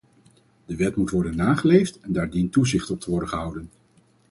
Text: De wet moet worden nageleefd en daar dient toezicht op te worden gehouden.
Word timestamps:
De 0.65 0.75
wet 0.75 0.95
moet 0.95 1.09
worden 1.09 1.35
nageleefd 1.35 1.99
en 1.99 2.11
daar 2.13 2.29
dient 2.29 2.51
toezicht 2.51 2.89
op 2.91 2.99
te 2.99 3.09
worden 3.09 3.29
gehouden. 3.29 3.69